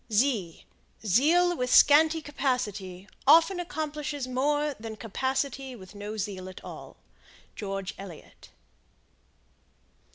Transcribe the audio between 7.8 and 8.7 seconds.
Eliot.